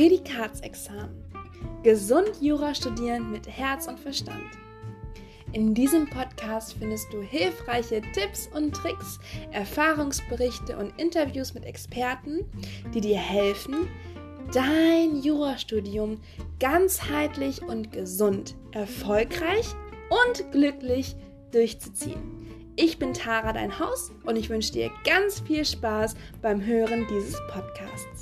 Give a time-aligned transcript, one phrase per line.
[0.00, 1.10] Prädikatsexamen.
[1.82, 4.46] Gesund Jura studieren mit Herz und Verstand.
[5.52, 9.18] In diesem Podcast findest du hilfreiche Tipps und Tricks,
[9.50, 12.46] Erfahrungsberichte und Interviews mit Experten,
[12.94, 13.88] die dir helfen,
[14.54, 16.18] dein Jurastudium
[16.60, 19.66] ganzheitlich und gesund, erfolgreich
[20.24, 21.14] und glücklich
[21.52, 22.22] durchzuziehen.
[22.74, 27.38] Ich bin Tara, dein Haus, und ich wünsche dir ganz viel Spaß beim Hören dieses
[27.52, 28.19] Podcasts.